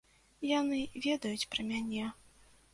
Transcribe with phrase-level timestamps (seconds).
[0.51, 2.11] Яны ведаюць пра мяне.